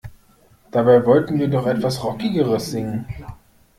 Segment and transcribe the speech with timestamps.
[0.71, 3.05] Dabei wollten wir doch etwas Rockigeres singen.